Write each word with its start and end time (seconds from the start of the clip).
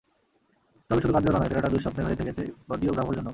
তবে 0.89 1.01
শুধু 1.01 1.13
গার্দিওলা 1.13 1.39
নন, 1.39 1.47
ফেরাটা 1.49 1.69
দুঃস্বপ্নের 1.69 2.05
হয়ে 2.05 2.15
থেকেছে 2.15 2.43
ক্লদিও 2.65 2.91
ব্রাভোর 2.93 3.15
জন্যও। 3.15 3.29